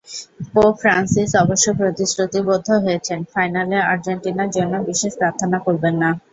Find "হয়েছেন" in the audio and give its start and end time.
2.83-3.19